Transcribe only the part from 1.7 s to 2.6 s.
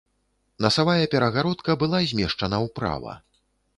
была змешчана